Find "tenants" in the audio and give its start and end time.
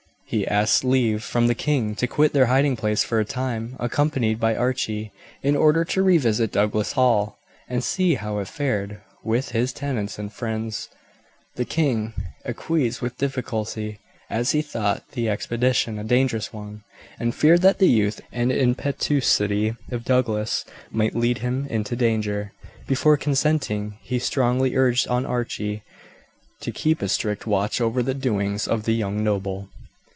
9.73-10.17